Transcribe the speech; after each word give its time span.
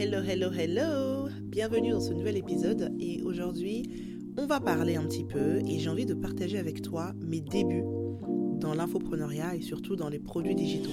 Hello, 0.00 0.22
hello, 0.22 0.52
hello 0.52 1.28
Bienvenue 1.42 1.90
dans 1.90 2.00
ce 2.00 2.12
nouvel 2.12 2.36
épisode 2.36 2.94
et 3.00 3.20
aujourd'hui 3.22 3.82
on 4.36 4.46
va 4.46 4.60
parler 4.60 4.94
un 4.94 5.02
petit 5.02 5.24
peu 5.24 5.58
et 5.66 5.80
j'ai 5.80 5.90
envie 5.90 6.06
de 6.06 6.14
partager 6.14 6.56
avec 6.56 6.82
toi 6.82 7.12
mes 7.16 7.40
débuts 7.40 7.82
dans 8.60 8.74
l'infopreneuriat 8.74 9.56
et 9.56 9.60
surtout 9.60 9.96
dans 9.96 10.08
les 10.08 10.20
produits 10.20 10.54
digitaux. 10.54 10.92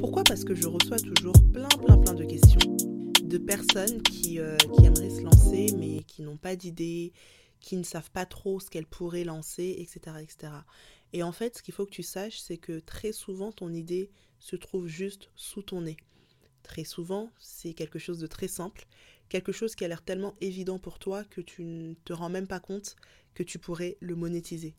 Pourquoi? 0.00 0.24
Parce 0.24 0.44
que 0.44 0.54
je 0.54 0.66
reçois 0.66 0.98
toujours 0.98 1.34
plein, 1.52 1.68
plein, 1.68 1.98
plein 1.98 2.14
de 2.14 2.24
questions 2.24 2.74
de 3.22 3.36
personnes 3.36 4.00
qui, 4.00 4.40
euh, 4.40 4.56
qui 4.56 4.86
aimeraient 4.86 5.10
se 5.10 5.20
lancer 5.20 5.66
mais 5.76 6.02
qui 6.04 6.22
n'ont 6.22 6.38
pas 6.38 6.56
d'idée, 6.56 7.12
qui 7.60 7.76
ne 7.76 7.82
savent 7.82 8.10
pas 8.10 8.24
trop 8.24 8.60
ce 8.60 8.70
qu'elles 8.70 8.86
pourraient 8.86 9.24
lancer, 9.24 9.76
etc., 9.78 10.16
etc. 10.22 10.52
Et 11.12 11.22
en 11.22 11.32
fait, 11.32 11.58
ce 11.58 11.62
qu'il 11.62 11.74
faut 11.74 11.84
que 11.84 11.90
tu 11.90 12.02
saches, 12.02 12.38
c'est 12.38 12.56
que 12.56 12.80
très 12.80 13.12
souvent, 13.12 13.52
ton 13.52 13.74
idée 13.74 14.08
se 14.38 14.56
trouve 14.56 14.86
juste 14.86 15.28
sous 15.36 15.60
ton 15.60 15.82
nez. 15.82 15.98
Très 16.68 16.84
souvent, 16.84 17.32
c'est 17.40 17.72
quelque 17.72 17.98
chose 17.98 18.18
de 18.18 18.26
très 18.26 18.46
simple, 18.46 18.86
quelque 19.30 19.52
chose 19.52 19.74
qui 19.74 19.86
a 19.86 19.88
l'air 19.88 20.02
tellement 20.02 20.34
évident 20.42 20.78
pour 20.78 20.98
toi 20.98 21.24
que 21.24 21.40
tu 21.40 21.64
ne 21.64 21.94
te 22.04 22.12
rends 22.12 22.28
même 22.28 22.46
pas 22.46 22.60
compte 22.60 22.94
que 23.32 23.42
tu 23.42 23.58
pourrais 23.58 23.96
le 24.00 24.14
monétiser. 24.14 24.74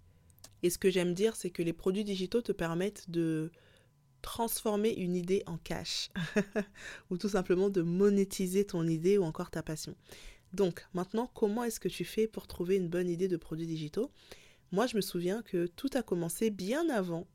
Et 0.62 0.70
ce 0.70 0.78
que 0.78 0.92
j'aime 0.92 1.16
dire, 1.16 1.36
c'est 1.36 1.50
que 1.50 1.64
les 1.64 1.74
produits 1.74 2.04
digitaux 2.04 2.44
te 2.44 2.52
permettent 2.52 3.10
de 3.10 3.52
transformer 4.22 4.92
une 4.92 5.16
idée 5.16 5.42
en 5.48 5.58
cash, 5.58 6.12
ou 7.10 7.18
tout 7.18 7.30
simplement 7.30 7.72
de 7.72 7.82
monétiser 7.82 8.66
ton 8.66 8.88
idée 8.88 9.18
ou 9.18 9.24
encore 9.24 9.50
ta 9.50 9.64
passion. 9.64 9.96
Donc 10.54 10.86
maintenant, 10.94 11.32
comment 11.34 11.64
est-ce 11.64 11.80
que 11.80 11.90
tu 11.90 12.06
fais 12.06 12.28
pour 12.28 12.46
trouver 12.46 12.76
une 12.76 12.88
bonne 12.88 13.10
idée 13.10 13.28
de 13.28 13.38
produits 13.38 13.68
digitaux? 13.68 14.12
Moi, 14.72 14.86
je 14.86 14.96
me 14.96 15.02
souviens 15.02 15.42
que 15.42 15.66
tout 15.66 15.90
a 15.96 16.04
commencé 16.04 16.52
bien 16.52 16.88
avant 16.90 17.26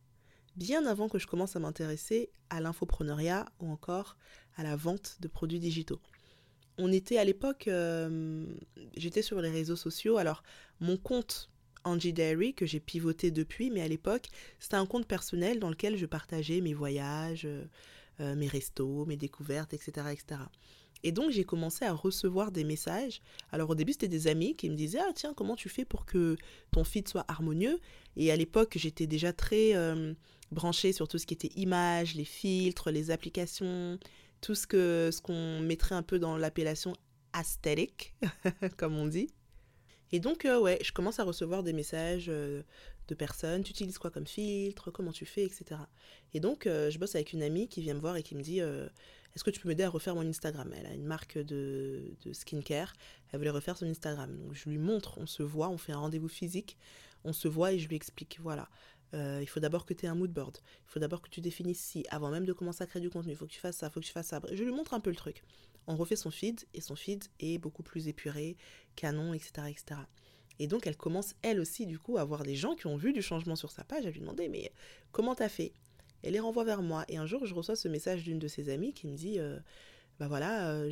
bien 0.57 0.87
avant 0.87 1.09
que 1.09 1.19
je 1.19 1.27
commence 1.27 1.57
à 1.57 1.59
m'intéresser 1.59 2.31
à 2.51 2.61
l'infopreneuriat 2.61 3.47
ou 3.61 3.71
encore 3.71 4.17
à 4.57 4.63
la 4.63 4.77
vente 4.77 5.17
de 5.21 5.29
produits 5.29 5.59
digitaux. 5.59 6.01
On 6.79 6.91
était 6.93 7.19
à 7.19 7.25
l'époque, 7.25 7.69
euh, 7.69 8.47
j'étais 8.97 9.23
sur 9.23 9.41
les 9.41 9.51
réseaux 9.51 9.77
sociaux, 9.77 10.17
alors 10.17 10.43
mon 10.81 10.97
compte 10.97 11.51
Angie 11.85 12.13
Diary 12.13 12.55
que 12.55 12.67
j'ai 12.67 12.81
pivoté 12.81 13.31
depuis, 13.31 13.71
mais 13.71 13.83
à 13.83 13.89
l'époque 13.89 14.29
c'était 14.59 14.77
un 14.77 14.87
compte 14.87 15.07
personnel 15.07 15.61
dans 15.61 15.71
lequel 15.71 15.97
je 15.97 16.07
partageais 16.07 16.61
mes 16.61 16.75
voyages, 16.75 17.45
euh, 17.45 17.65
euh, 18.21 18.35
mes 18.35 18.49
restos, 18.49 19.05
mes 19.07 19.17
découvertes, 19.17 19.75
etc. 19.75 20.09
etc. 20.13 20.41
Et 21.05 21.13
donc 21.13 21.31
j'ai 21.31 21.45
commencé 21.45 21.85
à 21.85 21.93
recevoir 21.93 22.51
des 22.51 22.65
messages. 22.65 23.23
Alors 23.53 23.71
au 23.71 23.75
début 23.77 23.93
c'était 23.93 24.09
des 24.09 24.27
amis 24.27 24.57
qui 24.57 24.69
me 24.69 24.75
disaient 24.75 25.01
ah 25.01 25.13
tiens 25.15 25.35
comment 25.35 25.55
tu 25.55 25.69
fais 25.69 25.85
pour 25.85 26.07
que 26.07 26.37
ton 26.73 26.83
feed 26.83 27.07
soit 27.07 27.25
harmonieux? 27.29 27.79
Et 28.17 28.33
à 28.33 28.37
l'époque 28.37 28.73
j'étais 28.77 29.07
déjà 29.07 29.33
très 29.33 29.75
branché 30.51 30.93
sur 30.93 31.07
tout 31.07 31.19
ce 31.19 31.27
qui 31.27 31.35
était 31.35 31.53
images, 31.57 32.15
les 32.15 32.25
filtres, 32.25 32.91
les 32.91 33.11
applications, 33.11 33.99
tout 34.41 34.55
ce 34.55 34.67
que 34.67 35.11
ce 35.13 35.21
qu'on 35.21 35.61
mettrait 35.61 35.95
un 35.95 36.03
peu 36.03 36.19
dans 36.19 36.37
l'appellation 36.37 36.95
aesthetic, 37.39 38.15
comme 38.77 38.97
on 38.97 39.07
dit. 39.07 39.29
Et 40.13 40.21
donc, 40.21 40.45
euh, 40.45 40.61
ouais, 40.61 40.79
je 40.83 40.93
commence 40.93 41.19
à 41.19 41.25
recevoir 41.25 41.63
des 41.63 41.73
messages 41.73 42.27
euh, 42.29 42.63
de 43.09 43.15
personnes. 43.15 43.65
Tu 43.65 43.71
utilises 43.71 43.99
quoi 43.99 44.11
comme 44.11 44.27
filtre? 44.27 44.91
Comment 44.91 45.11
tu 45.13 45.27
fais? 45.27 45.43
Etc. 45.43 45.65
Et 46.35 46.41
donc, 46.41 46.67
euh, 46.67 46.91
je 46.91 46.99
bosse 46.99 47.15
avec 47.17 47.33
une 47.33 47.43
amie 47.43 47.69
qui 47.69 47.81
vient 47.81 47.95
me 47.95 48.01
voir 48.01 48.17
et 48.17 48.23
qui 48.23 48.37
me 48.37 48.43
dit 48.43 48.61
Est-ce 49.35 49.43
que 49.43 49.51
tu 49.51 49.61
peux 49.61 49.69
m'aider 49.69 49.83
à 49.83 49.91
refaire 49.91 50.15
mon 50.15 50.27
Instagram? 50.27 50.73
Elle 50.77 50.87
a 50.87 50.95
une 50.95 51.05
marque 51.05 51.39
de, 51.39 52.17
skincare. 52.33 52.93
Elle 53.31 53.39
voulait 53.39 53.51
refaire 53.51 53.77
son 53.77 53.87
Instagram. 53.87 54.37
Donc, 54.39 54.55
je 54.55 54.69
lui 54.69 54.79
montre, 54.79 55.19
on 55.19 55.27
se 55.27 55.43
voit, 55.43 55.69
on 55.69 55.79
fait 55.79 55.93
un 55.93 55.99
rendez-vous 55.99 56.29
physique. 56.29 56.79
On 57.25 57.33
se 57.33 57.49
voit 57.49 57.73
et 57.73 57.79
je 57.79 57.89
lui 57.89 57.97
explique 57.97 58.39
Voilà, 58.43 58.69
euh, 59.15 59.39
il 59.41 59.47
faut 59.47 59.61
d'abord 59.61 59.87
que 59.87 59.95
tu 59.95 60.07
aies 60.07 60.09
un 60.09 60.15
mood 60.15 60.33
board. 60.33 60.59
Il 60.87 60.91
faut 60.91 61.01
d'abord 61.01 61.23
que 61.23 61.29
tu 61.29 61.41
définisses 61.41 61.81
si, 61.81 62.05
avant 62.11 62.31
même 62.31 62.45
de 62.45 62.53
commencer 62.53 62.83
à 62.83 62.87
créer 62.87 63.03
du 63.03 63.11
contenu, 63.11 63.33
il 63.33 63.37
faut 63.37 63.47
que 63.47 63.53
tu 63.53 63.61
fasses 63.61 63.77
ça, 63.77 63.87
il 63.87 63.93
faut 63.93 64.01
que 64.01 64.07
tu 64.07 64.13
fasses 64.13 64.29
ça. 64.29 64.41
Je 64.53 64.63
lui 64.63 64.73
montre 64.73 64.95
un 64.95 65.01
peu 65.01 65.11
le 65.11 65.17
truc. 65.17 65.43
On 65.87 65.97
refait 65.97 66.17
son 66.17 66.31
feed 66.31 66.65
et 66.75 66.81
son 66.81 66.97
feed 66.97 67.25
est 67.41 67.59
beaucoup 67.59 67.83
plus 67.83 68.09
épuré, 68.09 68.57
canon, 68.97 69.35
etc. 69.35 69.69
etc. 69.69 70.01
Et 70.59 70.67
donc 70.67 70.87
elle 70.87 70.97
commence 70.97 71.35
elle 71.43 71.61
aussi 71.61 71.87
du 71.87 71.99
coup 71.99 72.17
à 72.19 72.25
voir 72.25 72.43
des 72.45 72.55
gens 72.55 72.75
qui 72.75 72.87
ont 72.87 72.97
vu 72.97 73.13
du 73.13 73.23
changement 73.23 73.57
sur 73.57 73.71
sa 73.71 73.85
page, 73.85 74.07
à 74.07 74.11
lui 74.11 74.21
demander 74.21 74.49
mais 74.49 74.73
comment 75.13 75.35
t'as 75.35 75.49
fait? 75.49 75.73
Elle 76.25 76.33
les 76.33 76.41
renvoie 76.41 76.65
vers 76.65 76.83
moi 76.83 77.05
et 77.09 77.17
un 77.17 77.27
jour 77.27 77.45
je 77.47 77.55
reçois 77.55 77.77
ce 77.77 77.89
message 77.89 78.25
d'une 78.25 78.39
de 78.39 78.49
ses 78.49 78.71
amies 78.71 78.95
qui 78.95 79.07
me 79.07 79.15
dit 79.15 79.39
euh, 79.39 79.59
bah 80.19 80.27
voilà 80.27 80.71
euh, 80.71 80.89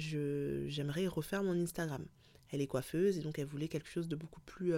j'aimerais 0.69 1.07
refaire 1.07 1.43
mon 1.43 1.59
Instagram. 1.61 2.05
Elle 2.51 2.61
est 2.61 2.67
coiffeuse 2.67 3.19
et 3.19 3.23
donc 3.23 3.39
elle 3.39 3.47
voulait 3.47 3.69
quelque 3.69 3.89
chose 3.89 4.09
de 4.09 4.17
beaucoup 4.17 4.43
plus 4.43 4.75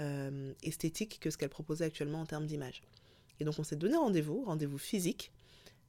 euh, 0.00 0.52
esthétique 0.62 1.18
que 1.20 1.28
ce 1.28 1.36
qu'elle 1.36 1.48
proposait 1.48 1.84
actuellement 1.84 2.20
en 2.20 2.26
termes 2.26 2.46
d'image. 2.46 2.82
Et 3.40 3.44
donc 3.44 3.58
on 3.58 3.64
s'est 3.64 3.76
donné 3.76 3.96
rendez-vous, 3.96 4.44
rendez-vous 4.44 4.78
physique. 4.78 5.32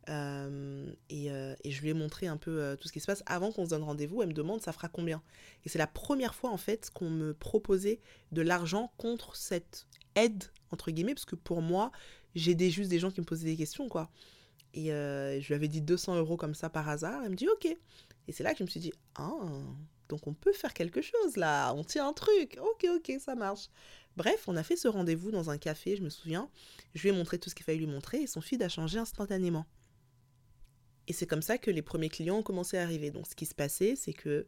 Euh, 0.09 0.91
euh, 1.11 1.56
et, 1.63 1.71
je 1.71 1.81
lui 1.81 1.89
ai 1.89 1.94
montré 1.94 2.25
un 2.25 2.38
peu 2.38 2.75
tout 2.79 2.88
ce 2.88 2.94
qui 2.94 3.00
se 3.00 3.06
passe. 3.06 3.21
Avant 3.27 3.51
qu'on 3.51 3.66
se 3.66 3.69
donne 3.69 3.83
rendez-vous, 3.83 4.23
elle 4.23 4.29
me 4.29 4.33
demande 4.33 4.61
ça 4.61 4.71
fera 4.71 4.88
combien? 4.88 5.21
Et 5.63 5.69
c'est 5.69 5.77
la 5.77 5.85
première 5.85 6.33
fois 6.33 6.50
en 6.50 6.57
fait 6.57 6.89
qu'on 6.91 7.11
me 7.11 7.35
proposait 7.35 8.00
de 8.31 8.41
l'argent 8.41 8.91
contre 8.97 9.35
cette 9.35 9.85
aide, 10.16 10.45
entre 10.71 10.89
guillemets, 10.89 11.13
parce 11.13 11.25
que 11.25 11.35
pour 11.35 11.61
moi, 11.61 11.91
j'aidais 12.35 12.69
juste 12.69 12.90
des 12.90 13.00
gens 13.00 13.12
qui 13.12 13.22
me 13.22 13.25
posaient 13.25 13.45
des 13.45 13.57
questions, 13.57 13.90
quoi. 13.90 14.09
Et 14.73 14.88
je 14.88 15.47
lui 15.47 15.56
avais 15.56 15.67
dit 15.67 15.81
200 15.81 16.17
euros 16.17 16.38
comme 16.38 16.56
ça 16.56 16.69
par 16.69 16.88
hasard. 16.88 17.22
Elle 17.23 17.31
me 17.31 17.35
dit 17.35 17.47
ok. 17.47 17.66
Et 18.28 18.31
c'est 18.31 18.44
là 18.44 18.51
que 18.53 18.59
je 18.59 18.63
me 18.63 18.69
suis 18.69 18.79
dit 18.79 18.94
ah, 19.16 19.31
donc 20.09 20.28
on 20.28 20.34
peut 20.34 20.53
faire 20.53 20.73
quelque 20.73 21.01
chose 21.01 21.38
là, 21.38 21.73
on 21.73 21.84
tient 21.84 22.07
un 22.07 22.13
truc. 22.13 22.57
Ok, 22.62 22.88
ok, 22.95 23.13
ça 23.19 23.35
marche. 23.35 23.69
Bref, 24.18 24.47
on 24.47 24.56
a 24.56 24.63
fait 24.63 24.75
ce 24.75 24.88
rendez-vous 24.88 25.31
dans 25.31 25.50
un 25.50 25.57
café, 25.57 25.95
je 25.95 26.03
me 26.03 26.09
souviens. 26.09 26.50
Je 26.94 27.01
lui 27.01 27.09
ai 27.09 27.12
montré 27.12 27.39
tout 27.39 27.50
ce 27.50 27.56
qu'il 27.56 27.63
fallait 27.63 27.78
lui 27.78 27.88
montrer 27.88 28.22
et 28.22 28.28
son 28.28 28.41
feed 28.41 28.62
a 28.62 28.69
changé 28.69 29.00
instantanément. 29.00 29.66
Et 31.07 31.13
c'est 31.13 31.25
comme 31.25 31.41
ça 31.41 31.57
que 31.57 31.72
les 31.72 31.81
premiers 31.81 32.09
clients 32.09 32.38
ont 32.38 32.44
commencé 32.44 32.78
à 32.78 32.84
arriver. 32.84 33.09
Donc 33.12 33.28
ce 33.28 33.35
qui 33.35 33.45
se 33.45 33.56
passait, 33.56 33.95
c'est 33.95 34.13
que 34.13 34.45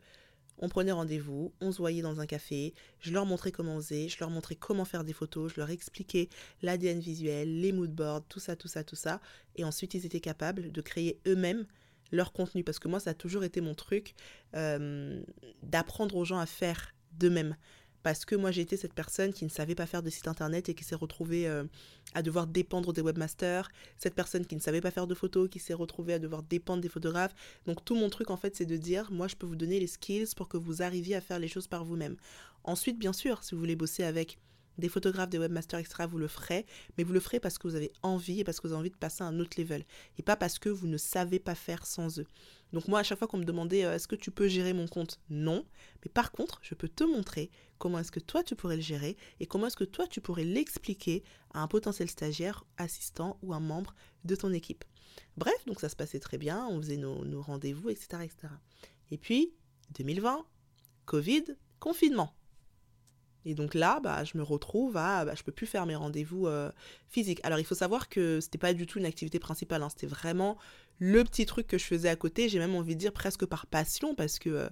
on 0.62 0.70
prenait 0.70 0.92
rendez-vous, 0.92 1.52
on 1.60 1.72
se 1.72 1.80
voyait 1.80 2.02
dans 2.02 2.22
un 2.22 2.26
café, 2.26 2.74
je 3.00 3.12
leur 3.12 3.26
montrais 3.26 3.52
comment 3.52 3.76
faisait, 3.78 4.08
je 4.08 4.18
leur 4.20 4.30
montrais 4.30 4.56
comment 4.56 4.86
faire 4.86 5.04
des 5.04 5.14
photos, 5.14 5.52
je 5.54 5.60
leur 5.60 5.70
expliquais 5.70 6.30
l'ADN 6.62 7.00
visuel, 7.00 7.60
les 7.60 7.72
moodboards, 7.72 8.24
tout 8.30 8.40
ça, 8.40 8.56
tout 8.56 8.68
ça, 8.68 8.84
tout 8.84 8.96
ça. 8.96 9.20
Et 9.56 9.64
ensuite, 9.64 9.94
ils 9.96 10.06
étaient 10.06 10.20
capables 10.20 10.72
de 10.72 10.82
créer 10.82 11.20
eux-mêmes 11.28 11.66
leur 12.12 12.32
contenu. 12.34 12.64
Parce 12.64 12.80
que 12.80 12.88
moi, 12.88 13.00
ça 13.00 13.12
a 13.12 13.14
toujours 13.14 13.44
été 13.44 13.62
mon 13.62 13.74
truc 13.74 14.14
euh, 14.56 15.22
d'apprendre 15.64 16.16
aux 16.16 16.26
gens 16.26 16.40
à 16.40 16.46
faire 16.46 16.94
d'eux-mêmes 17.14 17.56
parce 18.04 18.26
que 18.26 18.36
moi 18.36 18.52
j'ai 18.52 18.62
été 18.62 18.78
cette 18.78 18.94
personne 18.94 19.34
qui 19.34 19.46
ne 19.46 19.50
savait 19.50 19.76
pas 19.76 19.86
faire 19.86 20.04
de 20.04 20.10
site 20.10 20.28
internet 20.28 20.70
et 20.70 20.74
qui 20.74 20.84
s'est 20.84 20.96
retrouvée 20.96 21.48
euh, 21.48 21.64
à 22.14 22.22
devoir 22.22 22.48
dépendre 22.48 22.94
des 22.94 23.02
webmasters, 23.02 23.70
cette 23.98 24.16
personne 24.16 24.46
qui 24.46 24.56
ne 24.56 24.62
savait 24.62 24.82
pas 24.82 24.92
faire 24.92 25.08
de 25.08 25.16
photos, 25.16 25.50
qui 25.50 25.60
s'est 25.60 25.74
retrouvée 25.74 26.14
à 26.14 26.20
devoir 26.20 26.44
dépendre 26.44 26.82
des 26.82 26.90
photographes. 26.90 27.36
Donc 27.66 27.84
tout 27.86 27.96
mon 27.96 28.10
truc 28.10 28.30
en 28.30 28.38
fait 28.38 28.56
c'est 28.56 28.66
de 28.66 28.78
dire 28.78 29.12
moi 29.12 29.28
je 29.28 29.36
peux 29.36 29.46
vous 29.46 29.56
donner 29.56 29.80
les 29.80 29.88
skills 29.88 30.34
pour 30.36 30.48
que 30.48 30.58
vous 30.58 30.82
arriviez 30.82 31.16
à 31.16 31.22
faire 31.22 31.40
les 31.40 31.48
choses 31.48 31.68
par 31.68 31.86
vous-même. 31.86 32.18
Ensuite 32.64 33.00
bien 33.00 33.14
sûr 33.14 33.44
si 33.44 33.56
vous 33.56 33.60
voulez 33.62 33.76
bosser 33.76 34.04
avec 34.04 34.38
des 34.78 34.90
photographes, 34.90 35.30
des 35.30 35.38
webmasters, 35.38 35.80
etc., 35.80 36.06
vous 36.10 36.18
le 36.18 36.28
ferez, 36.28 36.66
mais 36.98 37.04
vous 37.04 37.14
le 37.14 37.20
ferez 37.20 37.40
parce 37.40 37.58
que 37.58 37.68
vous 37.68 37.76
avez 37.76 37.92
envie 38.04 38.40
et 38.40 38.44
parce 38.44 38.60
que 38.60 38.68
vous 38.68 38.74
avez 38.74 38.80
envie 38.80 38.90
de 38.92 38.98
passer 38.98 39.24
à 39.24 39.28
un 39.28 39.40
autre 39.40 39.60
level, 39.60 39.86
et 40.18 40.24
pas 40.24 40.36
parce 40.36 40.60
que 40.60 40.70
vous 40.70 40.88
ne 40.88 40.98
savez 40.98 41.40
pas 41.40 41.56
faire 41.56 41.86
sans 41.86 42.20
eux. 42.20 42.28
Donc 42.74 42.88
moi, 42.88 43.00
à 43.00 43.04
chaque 43.04 43.20
fois 43.20 43.28
qu'on 43.28 43.38
me 43.38 43.46
demandait 43.46 43.86
euh, 43.86 43.96
est-ce 43.96 44.08
que 44.08 44.16
tu 44.16 44.32
peux 44.32 44.48
gérer 44.48 44.74
mon 44.74 44.88
compte? 44.88 45.20
Non, 45.30 45.66
mais 46.04 46.10
par 46.10 46.32
contre, 46.32 46.60
je 46.64 46.74
peux 46.74 46.88
te 46.88 47.04
montrer 47.04 47.52
comment 47.80 48.00
est-ce 48.00 48.12
que 48.12 48.20
toi 48.20 48.44
tu 48.44 48.56
pourrais 48.56 48.78
le 48.78 48.82
gérer 48.82 49.18
et 49.40 49.46
comment 49.46 49.68
est-ce 49.68 49.76
que 49.76 49.84
toi 49.84 50.08
tu 50.08 50.22
pourrais 50.22 50.46
l'expliquer 50.46 51.24
à 51.54 51.62
un 51.62 51.68
potentiel 51.68 52.10
stagiaire, 52.10 52.66
assistant 52.78 53.38
ou 53.42 53.54
un 53.54 53.60
membre 53.60 53.94
de 54.24 54.36
ton 54.36 54.54
équipe. 54.54 54.86
Bref, 55.36 55.66
donc 55.66 55.82
ça 55.82 55.90
se 55.90 55.96
passait 55.96 56.20
très 56.20 56.38
bien, 56.38 56.66
on 56.70 56.82
faisait 56.82 56.98
nos, 56.98 57.26
nos 57.26 57.42
rendez-vous, 57.42 57.90
etc., 57.90 58.24
etc. 58.24 58.54
Et 59.12 59.18
puis, 59.18 59.54
2020, 59.92 60.46
Covid, 61.06 61.44
confinement. 61.80 62.34
Et 63.46 63.56
donc 63.56 63.74
là, 63.74 64.00
bah, 64.02 64.24
je 64.24 64.38
me 64.38 64.44
retrouve 64.44 64.98
à, 64.98 65.26
bah, 65.26 65.34
je 65.36 65.44
peux 65.44 65.52
plus 65.52 65.66
faire 65.66 65.86
mes 65.86 65.96
rendez-vous 65.96 66.48
euh, 66.48 66.72
physiques. 67.10 67.40
Alors 67.44 67.60
il 67.60 67.66
faut 67.66 67.76
savoir 67.76 68.10
que 68.10 68.40
c'était 68.40 68.58
pas 68.58 68.74
du 68.74 68.86
tout 68.86 69.00
une 69.00 69.06
activité 69.06 69.40
principale, 69.40 69.82
hein. 69.82 69.90
c'était 69.90 70.08
vraiment 70.08 70.58
le 71.00 71.24
petit 71.24 71.46
truc 71.48 71.66
que 71.68 71.78
je 71.78 71.86
faisais 71.86 72.10
à 72.10 72.16
côté. 72.16 72.50
J'ai 72.50 72.60
même 72.60 72.76
envie 72.76 72.96
de 72.96 73.00
dire 73.00 73.14
presque 73.14 73.46
par 73.46 73.66
passion 73.66 74.14
parce 74.14 74.38
que 74.38 74.50
euh, 74.50 74.70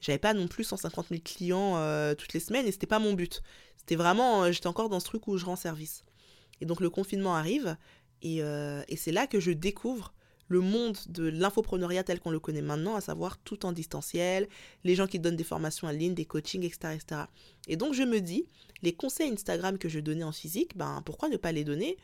j'avais 0.00 0.18
pas 0.18 0.34
non 0.34 0.48
plus 0.48 0.64
150 0.64 1.08
000 1.08 1.20
clients 1.24 1.76
euh, 1.76 2.14
toutes 2.14 2.34
les 2.34 2.40
semaines 2.40 2.66
et 2.66 2.72
c'était 2.72 2.86
pas 2.86 2.98
mon 2.98 3.14
but. 3.14 3.42
C'était 3.76 3.96
vraiment, 3.96 4.52
j'étais 4.52 4.66
encore 4.66 4.90
dans 4.90 5.00
ce 5.00 5.06
truc 5.06 5.26
où 5.26 5.38
je 5.38 5.46
rends 5.46 5.56
service. 5.56 6.04
Et 6.60 6.66
donc 6.66 6.80
le 6.80 6.90
confinement 6.90 7.34
arrive 7.34 7.76
et, 8.20 8.40
et 8.40 8.96
c'est 8.96 9.12
là 9.12 9.26
que 9.26 9.40
je 9.40 9.50
découvre 9.50 10.12
le 10.50 10.60
monde 10.60 10.98
de 11.08 11.28
l'infopreneuriat 11.28 12.02
tel 12.02 12.18
qu'on 12.18 12.32
le 12.32 12.40
connaît 12.40 12.60
maintenant, 12.60 12.96
à 12.96 13.00
savoir 13.00 13.38
tout 13.38 13.64
en 13.64 13.72
distanciel, 13.72 14.48
les 14.82 14.96
gens 14.96 15.06
qui 15.06 15.20
donnent 15.20 15.36
des 15.36 15.44
formations 15.44 15.86
en 15.86 15.92
ligne, 15.92 16.12
des 16.12 16.24
coachings, 16.24 16.64
etc., 16.64 16.94
etc. 16.96 17.22
Et 17.68 17.76
donc 17.76 17.94
je 17.94 18.02
me 18.02 18.20
dis, 18.20 18.46
les 18.82 18.92
conseils 18.92 19.32
Instagram 19.32 19.78
que 19.78 19.88
je 19.88 20.00
donnais 20.00 20.24
en 20.24 20.32
physique, 20.32 20.76
ben 20.76 21.02
pourquoi 21.06 21.28
ne 21.28 21.36
pas 21.36 21.52
les 21.52 21.62
donner 21.62 21.96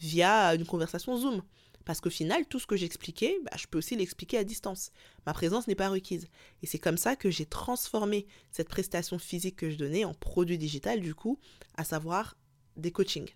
via 0.00 0.52
une 0.54 0.66
conversation 0.66 1.16
Zoom? 1.16 1.42
Parce 1.84 2.00
qu'au 2.00 2.10
final, 2.10 2.44
tout 2.46 2.58
ce 2.58 2.66
que 2.66 2.76
j'expliquais, 2.76 3.38
ben, 3.44 3.56
je 3.56 3.66
peux 3.66 3.78
aussi 3.78 3.96
l'expliquer 3.96 4.38
à 4.38 4.44
distance. 4.44 4.90
Ma 5.26 5.32
présence 5.32 5.66
n'est 5.68 5.74
pas 5.74 5.88
requise. 5.88 6.26
Et 6.62 6.66
c'est 6.66 6.78
comme 6.78 6.96
ça 6.96 7.16
que 7.16 7.30
j'ai 7.30 7.46
transformé 7.46 8.26
cette 8.50 8.68
prestation 8.68 9.18
physique 9.18 9.56
que 9.56 9.70
je 9.70 9.76
donnais 9.76 10.04
en 10.04 10.14
produit 10.14 10.58
digital, 10.58 11.00
du 11.00 11.14
coup, 11.14 11.38
à 11.76 11.84
savoir 11.84 12.36
des 12.76 12.92
coachings. 12.92 13.30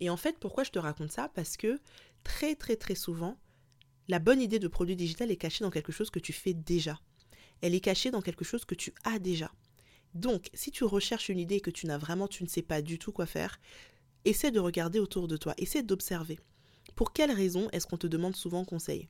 Et 0.00 0.10
en 0.10 0.16
fait, 0.16 0.38
pourquoi 0.38 0.64
je 0.64 0.70
te 0.70 0.78
raconte 0.78 1.12
ça? 1.12 1.30
Parce 1.34 1.56
que 1.56 1.78
très 2.24 2.54
très 2.54 2.76
très 2.76 2.94
souvent, 2.94 3.38
la 4.08 4.18
bonne 4.18 4.40
idée 4.40 4.58
de 4.58 4.68
produit 4.68 4.96
digital 4.96 5.30
est 5.30 5.36
cachée 5.36 5.64
dans 5.64 5.70
quelque 5.70 5.92
chose 5.92 6.10
que 6.10 6.18
tu 6.18 6.32
fais 6.32 6.54
déjà. 6.54 7.00
elle 7.62 7.74
est 7.74 7.80
cachée 7.80 8.10
dans 8.10 8.22
quelque 8.22 8.44
chose 8.44 8.64
que 8.64 8.74
tu 8.74 8.94
as 9.04 9.18
déjà. 9.18 9.52
Donc, 10.14 10.50
si 10.54 10.70
tu 10.70 10.84
recherches 10.84 11.28
une 11.28 11.38
idée 11.38 11.60
que 11.60 11.70
tu 11.70 11.86
n'as 11.86 11.98
vraiment, 11.98 12.26
tu 12.26 12.42
ne 12.42 12.48
sais 12.48 12.62
pas 12.62 12.82
du 12.82 12.98
tout 12.98 13.12
quoi 13.12 13.26
faire, 13.26 13.60
essaie 14.24 14.50
de 14.50 14.58
regarder 14.58 14.98
autour 14.98 15.28
de 15.28 15.36
toi, 15.36 15.54
essaie 15.58 15.82
d'observer. 15.82 16.38
Pour 16.96 17.12
quelles 17.12 17.30
raisons 17.30 17.68
est-ce 17.70 17.86
qu'on 17.86 17.96
te 17.96 18.06
demande 18.06 18.34
souvent 18.34 18.64
conseil? 18.64 19.08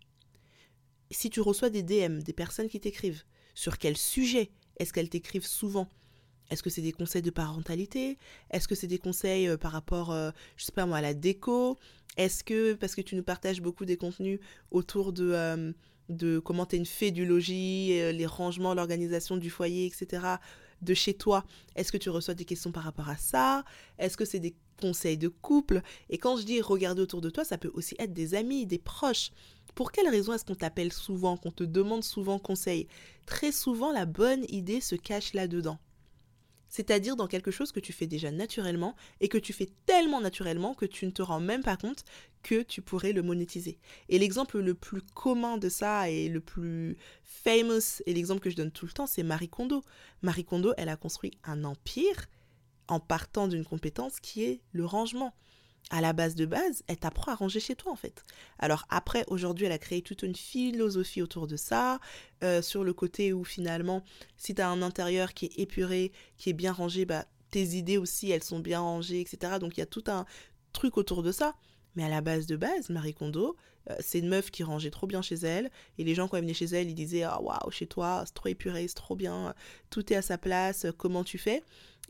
Si 1.10 1.30
tu 1.30 1.40
reçois 1.40 1.70
des 1.70 1.82
DM, 1.82 2.20
des 2.20 2.32
personnes 2.32 2.68
qui 2.68 2.80
t'écrivent, 2.80 3.24
sur 3.54 3.78
quel 3.78 3.96
sujet 3.96 4.50
est-ce 4.76 4.92
qu'elles 4.92 5.08
t'écrivent 5.08 5.46
souvent? 5.46 5.88
Est-ce 6.50 6.62
que 6.62 6.70
c'est 6.70 6.82
des 6.82 6.92
conseils 6.92 7.22
de 7.22 7.30
parentalité? 7.30 8.18
Est-ce 8.50 8.66
que 8.66 8.74
c'est 8.74 8.88
des 8.88 8.98
conseils 8.98 9.48
euh, 9.48 9.56
par 9.56 9.72
rapport, 9.72 10.10
euh, 10.10 10.30
sais 10.56 10.72
pas 10.72 10.82
à 10.82 11.00
la 11.00 11.14
déco? 11.14 11.78
Est-ce 12.16 12.42
que, 12.42 12.74
parce 12.74 12.94
que 12.94 13.00
tu 13.00 13.14
nous 13.14 13.22
partages 13.22 13.62
beaucoup 13.62 13.84
des 13.84 13.96
contenus 13.96 14.40
autour 14.72 15.12
de, 15.12 15.30
euh, 15.32 16.40
comment 16.40 16.66
tu 16.66 16.74
es 16.74 16.78
une 16.78 16.86
fée 16.86 17.12
du 17.12 17.24
logis, 17.24 17.88
les 18.12 18.26
rangements, 18.26 18.74
l'organisation 18.74 19.36
du 19.36 19.48
foyer, 19.48 19.86
etc., 19.86 20.26
de 20.82 20.94
chez 20.94 21.14
toi, 21.14 21.44
est-ce 21.76 21.92
que 21.92 21.98
tu 21.98 22.08
reçois 22.08 22.34
des 22.34 22.46
questions 22.46 22.72
par 22.72 22.84
rapport 22.84 23.08
à 23.10 23.16
ça? 23.16 23.64
Est-ce 23.98 24.16
que 24.16 24.24
c'est 24.24 24.40
des 24.40 24.56
conseils 24.80 25.18
de 25.18 25.28
couple? 25.28 25.82
Et 26.08 26.16
quand 26.16 26.38
je 26.38 26.42
dis 26.42 26.62
regarder 26.62 27.02
autour 27.02 27.20
de 27.20 27.28
toi, 27.28 27.44
ça 27.44 27.58
peut 27.58 27.70
aussi 27.74 27.94
être 27.98 28.14
des 28.14 28.34
amis, 28.34 28.66
des 28.66 28.78
proches. 28.78 29.30
Pour 29.74 29.92
quelle 29.92 30.08
raison 30.08 30.32
est-ce 30.32 30.44
qu'on 30.44 30.54
t'appelle 30.54 30.92
souvent, 30.92 31.36
qu'on 31.36 31.52
te 31.52 31.64
demande 31.64 32.02
souvent 32.02 32.38
conseil? 32.38 32.88
Très 33.26 33.52
souvent, 33.52 33.92
la 33.92 34.06
bonne 34.06 34.44
idée 34.48 34.80
se 34.80 34.96
cache 34.96 35.34
là-dedans 35.34 35.78
c'est-à-dire 36.70 37.16
dans 37.16 37.26
quelque 37.26 37.50
chose 37.50 37.72
que 37.72 37.80
tu 37.80 37.92
fais 37.92 38.06
déjà 38.06 38.30
naturellement 38.30 38.96
et 39.20 39.28
que 39.28 39.36
tu 39.36 39.52
fais 39.52 39.68
tellement 39.84 40.20
naturellement 40.20 40.72
que 40.72 40.86
tu 40.86 41.04
ne 41.04 41.10
te 41.10 41.20
rends 41.20 41.40
même 41.40 41.62
pas 41.62 41.76
compte 41.76 42.04
que 42.42 42.62
tu 42.62 42.80
pourrais 42.80 43.12
le 43.12 43.22
monétiser. 43.22 43.78
Et 44.08 44.18
l'exemple 44.18 44.60
le 44.60 44.74
plus 44.74 45.02
commun 45.02 45.58
de 45.58 45.68
ça 45.68 46.08
et 46.08 46.28
le 46.28 46.40
plus 46.40 46.96
famous 47.22 48.00
et 48.06 48.14
l'exemple 48.14 48.40
que 48.40 48.50
je 48.50 48.56
donne 48.56 48.70
tout 48.70 48.86
le 48.86 48.92
temps, 48.92 49.06
c'est 49.06 49.22
Marie 49.22 49.48
Kondo. 49.48 49.82
Marie 50.22 50.44
Kondo, 50.44 50.72
elle 50.78 50.88
a 50.88 50.96
construit 50.96 51.32
un 51.44 51.64
empire 51.64 52.26
en 52.88 53.00
partant 53.00 53.48
d'une 53.48 53.64
compétence 53.64 54.20
qui 54.20 54.44
est 54.44 54.60
le 54.72 54.86
rangement 54.86 55.34
à 55.90 56.00
la 56.00 56.12
base 56.12 56.34
de 56.34 56.46
base, 56.46 56.82
elle 56.86 56.98
t'apprend 56.98 57.32
à 57.32 57.34
ranger 57.34 57.60
chez 57.60 57.74
toi 57.74 57.92
en 57.92 57.96
fait. 57.96 58.24
Alors 58.58 58.86
après, 58.90 59.24
aujourd'hui, 59.28 59.66
elle 59.66 59.72
a 59.72 59.78
créé 59.78 60.02
toute 60.02 60.22
une 60.22 60.36
philosophie 60.36 61.22
autour 61.22 61.46
de 61.46 61.56
ça, 61.56 61.98
euh, 62.44 62.62
sur 62.62 62.84
le 62.84 62.92
côté 62.92 63.32
où 63.32 63.44
finalement, 63.44 64.04
si 64.36 64.54
tu 64.54 64.62
as 64.62 64.68
un 64.68 64.82
intérieur 64.82 65.34
qui 65.34 65.46
est 65.46 65.58
épuré, 65.58 66.12
qui 66.38 66.50
est 66.50 66.54
bien 66.54 66.72
rangé, 66.72 67.04
bah, 67.04 67.24
tes 67.50 67.62
idées 67.76 67.98
aussi, 67.98 68.30
elles 68.30 68.44
sont 68.44 68.60
bien 68.60 68.80
rangées, 68.80 69.20
etc. 69.20 69.58
Donc 69.60 69.76
il 69.76 69.80
y 69.80 69.82
a 69.82 69.86
tout 69.86 70.04
un 70.06 70.26
truc 70.72 70.96
autour 70.96 71.22
de 71.22 71.32
ça. 71.32 71.54
Mais 71.96 72.04
à 72.04 72.08
la 72.08 72.20
base 72.20 72.46
de 72.46 72.56
base, 72.56 72.90
Marie 72.90 73.14
Kondo, 73.14 73.56
euh, 73.88 73.94
c'est 74.00 74.18
une 74.18 74.28
meuf 74.28 74.50
qui 74.50 74.62
rangeait 74.62 74.90
trop 74.90 75.06
bien 75.06 75.22
chez 75.22 75.36
elle. 75.36 75.70
Et 75.98 76.04
les 76.04 76.14
gens, 76.14 76.28
quand 76.28 76.36
ils 76.36 76.42
venaient 76.42 76.54
chez 76.54 76.66
elle, 76.66 76.88
ils 76.88 76.94
disaient 76.94 77.22
Ah, 77.22 77.40
waouh, 77.40 77.70
chez 77.70 77.86
toi, 77.86 78.22
c'est 78.26 78.34
trop 78.34 78.48
épuré, 78.48 78.86
c'est 78.88 78.94
trop 78.94 79.16
bien, 79.16 79.54
tout 79.90 80.12
est 80.12 80.16
à 80.16 80.22
sa 80.22 80.38
place, 80.38 80.86
comment 80.98 81.24
tu 81.24 81.38
fais? 81.38 81.62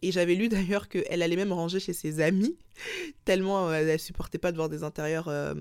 Et 0.02 0.12
j'avais 0.12 0.34
lu 0.34 0.48
d'ailleurs 0.50 0.88
qu'elle 0.88 1.22
allait 1.22 1.36
même 1.36 1.52
ranger 1.52 1.80
chez 1.80 1.92
ses 1.92 2.20
amis, 2.20 2.56
tellement 3.24 3.68
euh, 3.68 3.74
elle 3.74 4.00
supportait 4.00 4.38
pas 4.38 4.52
de 4.52 4.56
voir 4.56 4.68
des 4.68 4.82
intérieurs 4.82 5.28
euh, 5.28 5.54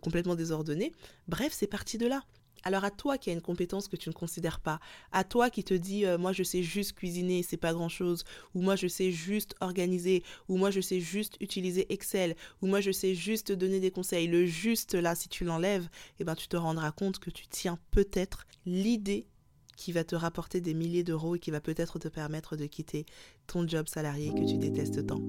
complètement 0.00 0.34
désordonnés. 0.34 0.92
Bref, 1.28 1.52
c'est 1.52 1.66
parti 1.66 1.98
de 1.98 2.06
là. 2.06 2.22
Alors 2.66 2.82
à 2.82 2.90
toi 2.90 3.16
qui 3.16 3.30
as 3.30 3.32
une 3.32 3.40
compétence 3.40 3.86
que 3.86 3.94
tu 3.94 4.08
ne 4.08 4.12
considères 4.12 4.58
pas, 4.58 4.80
à 5.12 5.22
toi 5.22 5.50
qui 5.50 5.62
te 5.62 5.72
dis 5.72 6.04
euh, 6.04 6.18
moi 6.18 6.32
je 6.32 6.42
sais 6.42 6.64
juste 6.64 6.94
cuisiner, 6.94 7.44
c'est 7.44 7.56
pas 7.56 7.72
grand 7.72 7.88
chose, 7.88 8.24
ou 8.56 8.60
moi 8.60 8.74
je 8.74 8.88
sais 8.88 9.12
juste 9.12 9.54
organiser, 9.60 10.24
ou 10.48 10.56
moi 10.56 10.72
je 10.72 10.80
sais 10.80 10.98
juste 10.98 11.36
utiliser 11.40 11.86
Excel, 11.92 12.34
ou 12.62 12.66
moi 12.66 12.80
je 12.80 12.90
sais 12.90 13.14
juste 13.14 13.52
donner 13.52 13.78
des 13.78 13.92
conseils. 13.92 14.26
Le 14.26 14.46
juste 14.46 14.94
là, 14.94 15.14
si 15.14 15.28
tu 15.28 15.44
l'enlèves, 15.44 15.88
eh 16.18 16.24
ben 16.24 16.34
tu 16.34 16.48
te 16.48 16.56
rendras 16.56 16.90
compte 16.90 17.20
que 17.20 17.30
tu 17.30 17.46
tiens 17.46 17.78
peut-être 17.92 18.48
l'idée 18.64 19.28
qui 19.76 19.92
va 19.92 20.02
te 20.02 20.16
rapporter 20.16 20.60
des 20.60 20.74
milliers 20.74 21.04
d'euros 21.04 21.36
et 21.36 21.38
qui 21.38 21.52
va 21.52 21.60
peut-être 21.60 22.00
te 22.00 22.08
permettre 22.08 22.56
de 22.56 22.66
quitter 22.66 23.06
ton 23.46 23.68
job 23.68 23.86
salarié 23.86 24.34
que 24.34 24.44
tu 24.44 24.58
détestes 24.58 25.06
tant. 25.06 25.20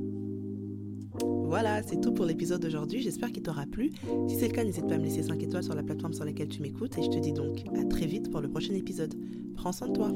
Voilà, 1.24 1.82
c'est 1.84 2.02
tout 2.02 2.12
pour 2.12 2.26
l'épisode 2.26 2.62
d'aujourd'hui. 2.62 3.02
J'espère 3.02 3.32
qu'il 3.32 3.42
t'aura 3.42 3.66
plu. 3.66 3.92
Si 4.28 4.36
c'est 4.38 4.50
le 4.50 4.54
cas, 4.54 4.64
n'hésite 4.64 4.88
pas 4.88 4.96
à 4.96 4.98
me 4.98 5.04
laisser 5.04 5.24
5 5.24 5.42
étoiles 5.42 5.64
sur 5.64 5.76
la 5.76 5.84
plateforme 5.84 6.14
sur 6.14 6.26
laquelle 6.26 6.50
tu 6.50 6.62
m'écoutes 6.62 6.98
et 6.98 7.04
je 7.04 7.10
te 7.10 7.18
dis 7.18 7.34
donc 7.34 7.64
à 7.76 7.84
très 7.86 8.06
vite 8.06 8.30
pour 8.30 8.42
le 8.42 8.50
prochain 8.50 8.74
épisode. 8.74 9.16
Prends 9.56 9.72
soin 9.72 9.88
de 9.88 9.94
toi. 9.94 10.12